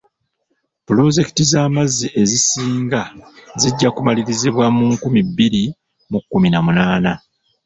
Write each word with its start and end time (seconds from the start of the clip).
Pulozekiti 0.85 1.43
z'amazzi 1.51 2.07
ezisinga 2.21 3.01
zijja 3.61 3.89
kumalirizibwa 3.95 4.65
mu 4.77 4.85
nkumi 4.93 5.19
bbiri 5.29 5.63
mu 6.11 6.19
kkumi 6.23 6.47
na 6.51 6.59
munaana. 6.65 7.13